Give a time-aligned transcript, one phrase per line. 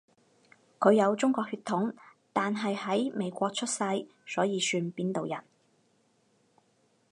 [0.79, 1.93] 佢有中國血統，
[2.33, 3.81] 但係喺美國出世，
[4.25, 5.43] 所以算邊度人？